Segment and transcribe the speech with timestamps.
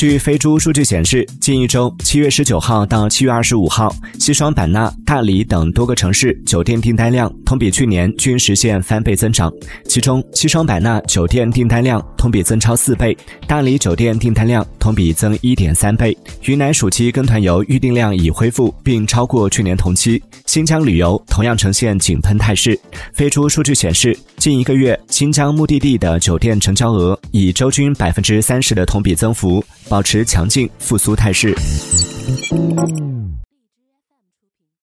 [0.00, 9.52] 据飞猪数据显示，近一周（七月十九号到七月二十五号），西双版纳、大理等多个城市酒店订单量同比去年均实现翻倍增长。
[9.84, 13.14] 其中，西双版纳酒店订单量同比增超四倍，
[13.46, 16.16] 大理酒店订单量同比增一点三倍。
[16.44, 20.22] 云南暑期跟团游预订量已恢复，并超过去年同期。
[20.46, 22.76] 新疆旅游同样呈现井喷态势。
[23.12, 29.62] 飞猪数据显示，近一个月新疆目的地的酒店成交额以周均百分之三十的同比增幅。
[29.90, 31.52] 保持强劲复苏态势。